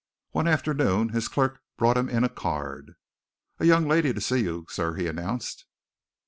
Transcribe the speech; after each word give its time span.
One 0.31 0.47
afternoon 0.47 1.09
his 1.09 1.27
clerk 1.27 1.61
brought 1.77 1.95
him 1.95 2.09
in 2.09 2.23
a 2.23 2.27
card. 2.29 2.95
"A 3.59 3.65
young 3.67 3.87
lady 3.87 4.11
to 4.13 4.19
see 4.19 4.39
you, 4.41 4.65
sir!" 4.67 4.95
he 4.95 5.05
announced. 5.05 5.65